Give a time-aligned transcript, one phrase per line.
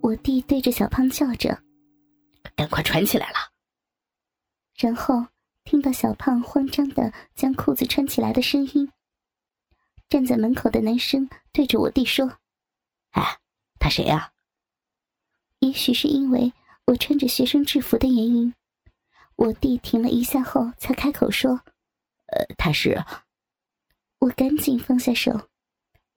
[0.00, 1.62] 我弟对着小胖叫着
[2.56, 3.36] ：“赶快穿起来了！”
[4.76, 5.26] 然后
[5.64, 8.90] 听到小胖慌张的将裤子穿起来的声音。
[10.08, 12.38] 站在门口的男生对着我弟说
[13.12, 13.38] ：“哎，
[13.78, 14.32] 他谁呀？”
[15.60, 16.52] 也许是因为
[16.86, 18.54] 我穿着学生制服的原因，
[19.36, 21.60] 我弟停了一下后才开口说
[22.32, 22.96] ：“呃，他是……”
[24.20, 25.48] 我赶紧放下手，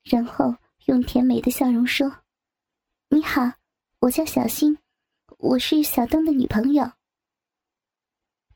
[0.04, 0.56] 然后
[0.86, 2.24] 用甜美的笑容说
[3.10, 3.42] ：“你好，
[4.02, 4.80] 我叫小新，
[5.38, 6.92] 我是小东的女朋友。”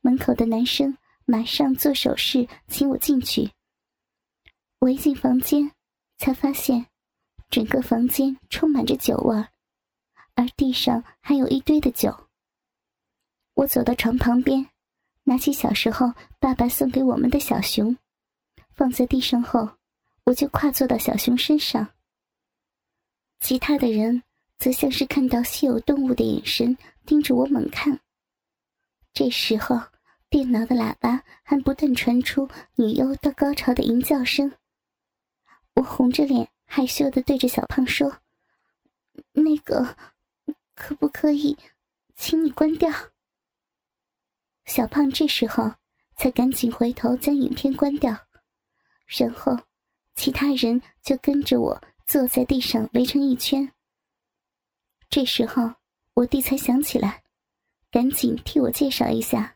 [0.01, 3.51] 门口的男生马上做手势，请我进去。
[4.79, 5.71] 我一进房间，
[6.17, 6.87] 才发现
[7.51, 9.35] 整个房间充满着酒味，
[10.33, 12.27] 而地上还有一堆的酒。
[13.53, 14.67] 我走到床旁边，
[15.25, 17.95] 拿起小时候爸爸送给我们的小熊，
[18.73, 19.77] 放在地上后，
[20.23, 21.93] 我就跨坐到小熊身上。
[23.39, 24.23] 其他的人
[24.57, 27.99] 则像是看到稀有动物的眼神盯着我猛看。
[29.13, 29.79] 这时候。
[30.27, 34.51] 电脑的喇叭还不断传出女优到高潮的吟叫声。
[35.75, 38.17] 我红着脸，害羞的对着小胖说
[39.31, 39.95] ：“那个，
[40.73, 41.57] 可不可以，
[42.17, 42.91] 请你关掉？”
[44.65, 45.71] 小胖这时候
[46.17, 48.17] 才赶紧回头将影片关掉，
[49.05, 49.57] 然后
[50.15, 53.71] 其他人就跟着我坐在地上围成一圈。
[55.09, 55.71] 这时候
[56.13, 57.21] 我弟才想起来，
[57.91, 59.53] 赶紧替我介绍一下。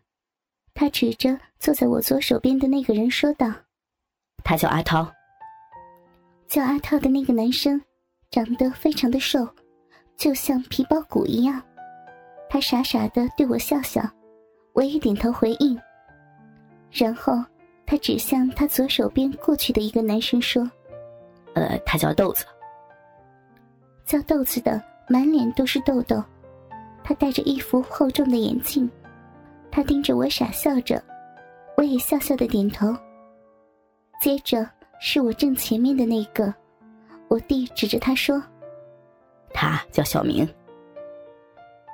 [0.74, 3.52] 他指着坐在我左手边的那个人说道
[4.44, 5.12] ：“他叫阿涛。”
[6.48, 7.82] 叫阿涛的那个男生，
[8.32, 9.48] 长得非常的瘦，
[10.16, 11.62] 就像皮包骨一样。
[12.50, 14.02] 他傻傻的对我笑笑，
[14.74, 15.80] 我也点头回应。
[16.92, 17.34] 然后
[17.86, 20.64] 他指向他左手边过去的一个男生说
[21.54, 22.46] ：“呃，他叫豆子。”
[24.06, 26.24] 叫豆子的满脸都是痘痘，
[27.04, 28.90] 他戴着一副厚重的眼镜。
[29.72, 31.04] 他盯着我傻笑着，
[31.76, 32.96] 我也笑笑的点头。
[34.22, 34.70] 接着
[35.00, 36.54] 是我正前面的那个，
[37.28, 38.42] 我弟指着他说
[39.54, 40.48] ：“他叫小明。”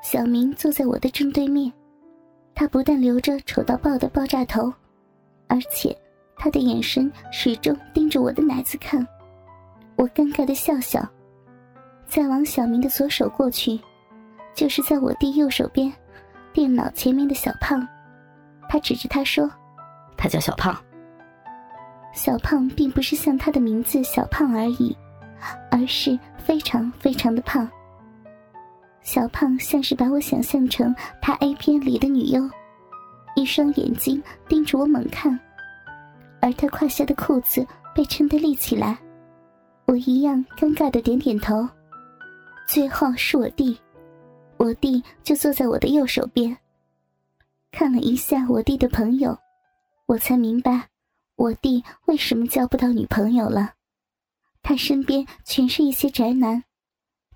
[0.04, 1.72] 小明坐在我的正对面，
[2.54, 4.72] 他不但留着丑到爆的爆炸头，
[5.48, 5.96] 而且
[6.36, 9.06] 他的眼神始终盯着我的奶子看。
[9.96, 11.08] 我尴尬的笑笑，
[12.08, 13.80] 再往小明的左手过去，
[14.54, 15.92] 就是在我弟右手边。
[16.54, 17.86] 电脑前面的小胖，
[18.70, 19.52] 他指着他说
[20.16, 20.74] ：“他叫小胖。”
[22.14, 24.96] 小胖并不是像他的名字小胖而已，
[25.70, 27.70] 而是非常非常的胖。
[29.02, 32.50] 小胖像是把我想象成他 A 片里的女优，
[33.36, 35.38] 一双眼睛盯着我猛看，
[36.40, 38.98] 而他胯下的裤子被撑得立起来，
[39.86, 41.68] 我一样尴尬的点点头。
[42.68, 43.80] 最后是我弟。
[44.58, 46.56] 我弟就坐在我的右手边。
[47.72, 49.38] 看了一下我弟的朋友，
[50.06, 50.90] 我才明白
[51.36, 53.74] 我弟为什么交不到女朋友了。
[54.64, 56.64] 他身边全是一些宅男，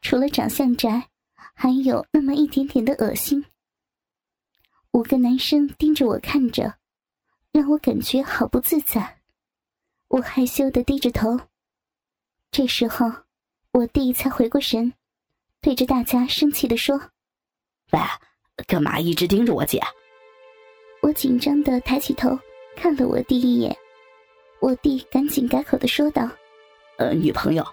[0.02, 1.10] 除了长相宅，
[1.54, 3.46] 还有那么一点点的恶心。
[4.92, 6.76] 五个男生盯着我看着，
[7.52, 9.20] 让我感觉好不自在。
[10.08, 11.40] 我害羞的低着头。
[12.50, 13.12] 这时候，
[13.74, 14.94] 我弟才回过神。
[15.62, 16.98] 对着大家生气的说
[17.92, 18.00] ：“喂，
[18.68, 19.82] 干嘛一直盯着我姐？”
[21.02, 22.38] 我紧张的抬起头
[22.76, 23.76] 看了我弟一眼，
[24.62, 26.30] 我弟赶紧改口的说道
[26.98, 27.66] ：“呃，女朋友。”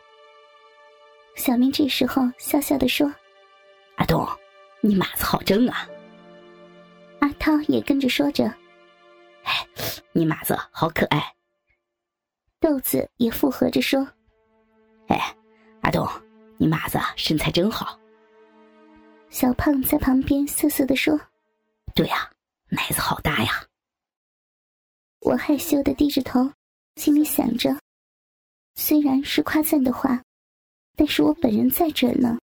[1.36, 3.12] 小明这时候笑笑的说
[3.96, 4.26] ：“阿东，
[4.80, 5.88] 你马子好正啊。”
[7.20, 8.46] 阿涛也跟着说着
[9.44, 9.66] ：“哎，
[10.12, 11.22] 你马子好可爱。”
[12.58, 14.08] 豆子也附和着说
[15.08, 15.36] ：“哎，
[15.82, 16.04] 阿东。”
[16.58, 17.98] 你马子身材真好。
[19.28, 21.20] 小胖在旁边瑟瑟的说
[21.94, 22.30] ：“对呀，
[22.68, 23.66] 奶子好大呀。”
[25.20, 26.50] 我害羞的低着头，
[26.94, 27.76] 心里想着：
[28.74, 30.22] 虽然是夸赞的话，
[30.94, 32.38] 但是我本人在这呢，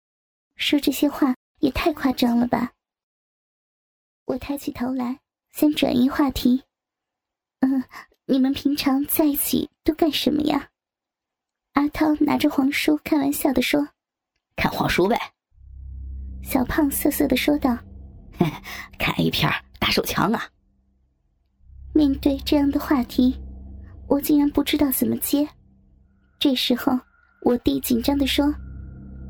[0.56, 2.73] 说这些话也太夸张了吧。
[4.25, 5.20] 我抬起头来，
[5.53, 6.62] 先转移话题
[7.61, 7.82] ：“嗯，
[8.26, 10.69] 你们平常在一起都干什么呀？”
[11.75, 13.88] 阿涛拿着黄书，开玩笑的说。
[14.56, 15.19] 看黄书呗，
[16.43, 17.76] 小胖瑟瑟的说道
[18.99, 20.44] ：“看 A 片打手枪啊。”
[21.94, 23.38] 面对这样的话题，
[24.06, 25.49] 我竟然不知道怎么接。
[26.38, 26.99] 这时候，
[27.43, 28.46] 我弟紧张的说：“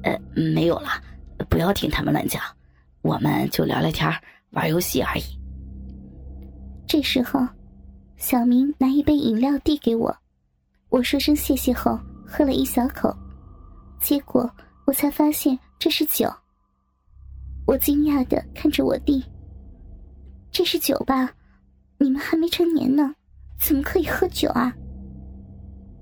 [0.05, 0.91] 呃，没有了，
[1.49, 2.43] 不要听他们乱讲，
[3.03, 4.11] 我们就聊聊天
[4.51, 5.23] 玩游戏而已。”
[6.87, 7.47] 这时候，
[8.17, 10.15] 小明拿一杯饮料递给我，
[10.89, 13.17] 我说声谢谢后，喝了一小口，
[14.01, 14.51] 结果。
[14.85, 16.33] 我才发现这是酒，
[17.67, 19.25] 我惊讶的看着我弟。
[20.51, 21.31] 这是酒吧？
[21.99, 23.15] 你们还没成年呢，
[23.61, 24.75] 怎么可以喝酒啊？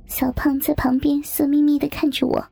[0.07, 2.45] 小胖在旁边色眯眯的看着我。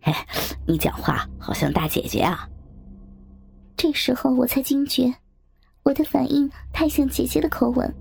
[0.00, 0.12] 嘿，
[0.66, 2.48] 你讲话好像大姐姐啊。
[3.76, 5.12] 这时候我才惊觉，
[5.82, 7.92] 我的反应太像姐姐的口吻，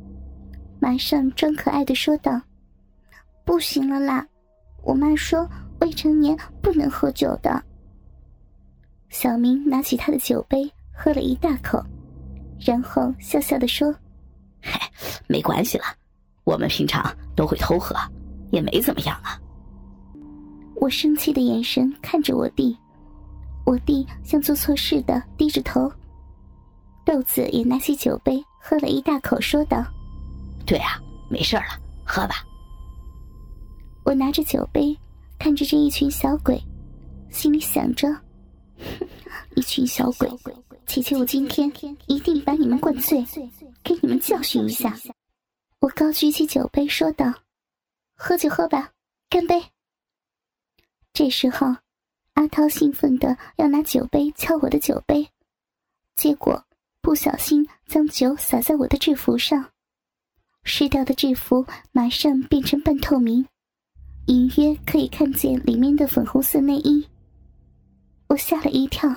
[0.79, 2.39] 马上装可爱的说道
[3.43, 4.25] ：“不行了啦，
[4.83, 5.49] 我妈说
[5.89, 7.63] 未成年不能喝酒的。”
[9.09, 11.83] 小明拿起他的酒杯喝了一大口，
[12.59, 13.91] 然后笑笑的说
[14.61, 14.79] ：“嘿，
[15.27, 15.85] 没关系了，
[16.43, 17.95] 我们平常都会偷喝，
[18.51, 19.35] 也没怎么样啊。”
[20.77, 22.77] 我生气的眼神看着我弟，
[23.65, 25.91] 我弟像做错事的低着头。
[27.03, 29.83] 豆子也拿起酒杯喝了一大口，说道
[30.67, 31.01] ：“对啊，
[31.31, 31.63] 没事了，
[32.05, 32.35] 喝吧。”
[34.05, 34.95] 我拿着酒杯
[35.39, 36.61] 看着这一群小鬼，
[37.31, 38.09] 心里想着。
[39.55, 40.29] 一群小鬼，
[40.85, 41.71] 姐姐，我今天
[42.07, 43.25] 一定把你们灌醉，
[43.81, 44.97] 给你们教训一下。
[45.79, 47.33] 我高举起酒杯说道
[48.15, 48.91] ：“喝就喝吧，
[49.29, 49.63] 干杯！”
[51.13, 51.67] 这时候，
[52.33, 55.29] 阿涛兴奋的要拿酒杯敲我的酒杯，
[56.15, 56.65] 结果
[57.01, 59.71] 不小心将酒洒在我的制服上，
[60.63, 63.45] 湿掉的制服马上变成半透明，
[64.29, 67.03] 隐约可以看见里面的粉红色内衣。
[68.27, 69.11] 我吓了一跳，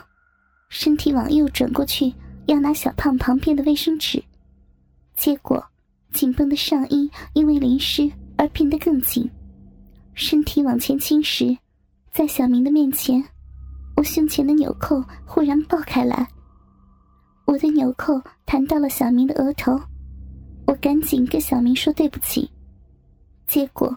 [0.71, 2.11] 身体往右转过去，
[2.47, 4.25] 要拿小胖旁边的卫生纸，
[5.15, 5.63] 结果
[6.13, 9.31] 紧绷的上衣因为淋湿而变得更紧。
[10.15, 11.55] 身体往前倾时，
[12.11, 13.23] 在小明的面前，
[13.97, 16.27] 我胸前的纽扣忽然爆开来，
[17.45, 19.79] 我的纽扣弹到了小明的额头，
[20.67, 22.51] 我赶紧跟小明说对不起，
[23.47, 23.95] 结果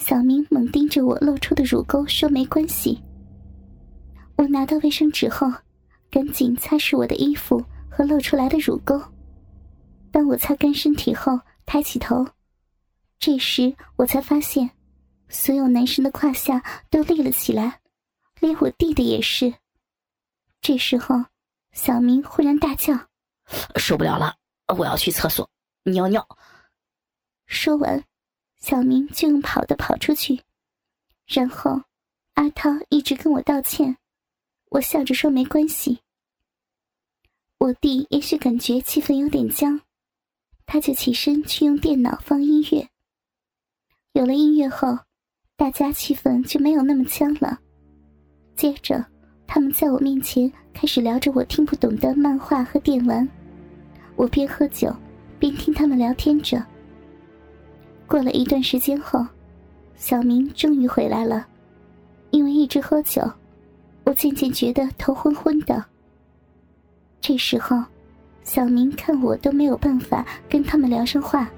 [0.00, 2.98] 小明猛盯着我露出的乳沟说没关系。
[4.36, 5.46] 我拿到卫生纸后，
[6.10, 8.98] 赶紧擦拭我的衣服和露出来的乳沟。
[10.10, 12.26] 当我擦干身体后，抬起头，
[13.18, 14.70] 这时我才发现，
[15.28, 17.80] 所有男生的胯下都立了起来，
[18.40, 19.52] 连我弟的也是。
[20.62, 21.26] 这时候，
[21.72, 22.98] 小明忽然大叫
[23.76, 24.36] ：“受不了了，
[24.78, 25.50] 我要去厕所
[25.84, 26.26] 尿尿。”
[27.44, 28.02] 说完，
[28.60, 30.40] 小明就用跑的跑出去，
[31.26, 31.82] 然后
[32.34, 33.96] 阿涛一直跟我道歉。
[34.70, 35.98] 我笑着说：“没关系。”
[37.58, 39.80] 我弟也许感觉气氛有点僵，
[40.66, 42.88] 他就起身去用电脑放音乐。
[44.12, 44.98] 有了音乐后，
[45.56, 47.58] 大家气氛就没有那么僵了。
[48.56, 49.04] 接着，
[49.46, 53.28] 他们在我面前开始聊着我听不懂的漫画和电玩。
[54.16, 54.94] 我边喝酒
[55.38, 56.64] 边听他们聊天着。
[58.10, 59.24] 过了一段时间后，
[59.94, 61.46] 小明终于回来了，
[62.32, 63.22] 因为一直喝酒。
[64.02, 65.84] 我渐渐觉得头昏昏的。
[67.20, 67.80] 这时候，
[68.42, 71.48] 小明看我都没有办法跟他们聊上话，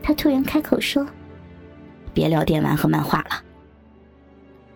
[0.00, 1.04] 他突然开口说
[2.14, 3.42] ：“别聊电玩和漫画了。”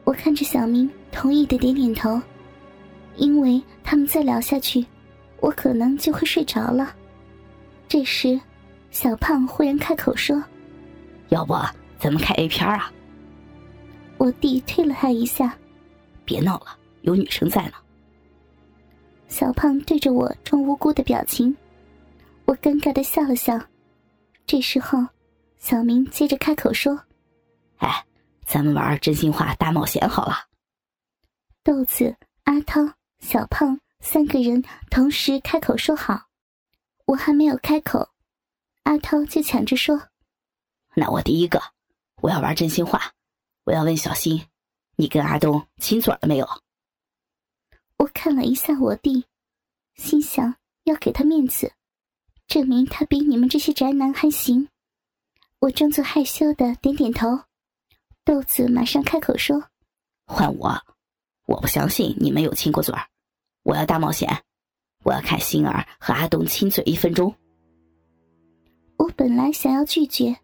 [0.02, 2.20] 我看着小明，同意的点点头，
[3.14, 4.84] 因为他们再聊下去，
[5.38, 6.92] 我可能就会睡着了。
[7.86, 8.40] 这时，
[8.90, 10.42] 小胖忽然开口说
[11.28, 11.54] ：“要不
[11.98, 12.92] 咱们看 A 片啊？”
[14.18, 15.56] 我弟推了他一下。
[16.24, 17.72] 别闹了，有女生在呢。
[19.28, 21.56] 小胖对着我装无辜的表情，
[22.44, 23.58] 我尴尬的笑了笑。
[24.46, 25.06] 这时候，
[25.58, 26.98] 小明接着开口说
[27.78, 28.04] ：“哎，
[28.44, 30.34] 咱们玩真心话大冒险好了。”
[31.62, 32.80] 豆子、阿涛、
[33.20, 36.22] 小胖三个人同时开口说好。
[37.04, 38.08] 我还没有开口，
[38.82, 40.00] 阿涛就抢着说
[40.94, 41.60] ：“那我第一个，
[42.20, 43.12] 我要玩真心话，
[43.64, 44.46] 我要问小新。”
[45.00, 46.48] 你跟阿东亲嘴了没有？
[47.98, 49.24] 我看了一下我弟，
[49.94, 51.72] 心想要给他面子，
[52.48, 54.68] 证明他比你们这些宅男还行。
[55.60, 57.28] 我装作害羞的点点头。
[58.24, 59.62] 豆子马上开口说
[60.26, 60.76] ：“换我，
[61.46, 63.06] 我不相信你们有亲过嘴儿。
[63.62, 64.42] 我要大冒险，
[65.04, 67.32] 我要看星儿和阿东亲嘴一分钟。”
[68.98, 70.36] 我本来想要拒绝，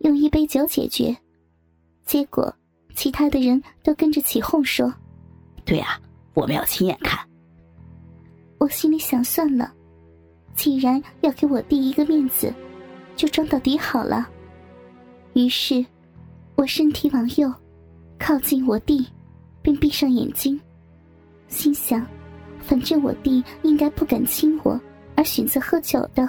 [0.00, 1.16] 用一杯酒解决，
[2.04, 2.54] 结果。
[2.94, 4.92] 其他的人都跟着起哄说
[5.64, 6.00] ：“对呀，
[6.34, 7.16] 我们要亲眼看。”
[8.58, 9.72] 我心里想：算了，
[10.56, 12.52] 既然要给我弟一个面子，
[13.14, 14.28] 就装到底好了。
[15.34, 15.86] 于是，
[16.56, 17.54] 我身体往右，
[18.18, 19.06] 靠近我弟，
[19.62, 20.60] 并闭上眼睛，
[21.46, 22.04] 心想：
[22.58, 24.80] 反正我弟应该不敢亲我，
[25.14, 26.28] 而选择喝酒的。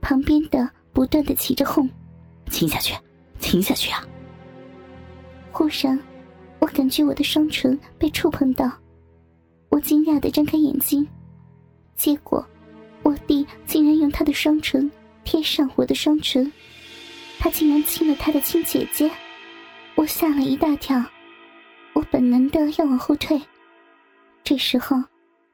[0.00, 1.88] 旁边的不断的起着哄
[2.48, 2.94] ：“亲下去，
[3.38, 4.02] 亲下去啊！”
[5.52, 5.98] 忽然，
[6.60, 8.70] 我感觉我的双唇被触碰到，
[9.68, 11.06] 我惊讶的睁开眼睛，
[11.96, 12.44] 结果，
[13.02, 14.90] 我弟竟然用他的双唇
[15.24, 16.50] 贴上我的双唇，
[17.38, 19.10] 他竟然亲了他的亲姐姐，
[19.96, 21.02] 我吓了一大跳，
[21.92, 23.40] 我本能的要往后退。
[24.44, 24.96] 这时候，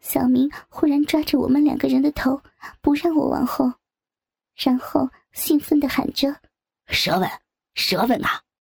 [0.01, 2.41] 小明忽然抓着我们两个人的头，
[2.81, 3.73] 不让我往后，
[4.55, 6.37] 然后兴奋的喊着
[6.89, 7.29] ：“舌吻，
[7.75, 8.29] 舌吻呐！”